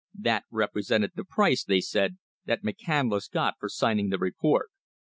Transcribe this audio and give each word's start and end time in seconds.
That 0.17 0.45
repre 0.51 0.79
sented 0.81 1.13
the 1.13 1.23
price, 1.23 1.63
they 1.63 1.79
said, 1.79 2.17
that 2.45 2.63
McCandless 2.63 3.29
got 3.29 3.59
for 3.59 3.69
signing 3.69 4.09
the 4.09 4.17
report. 4.17 4.69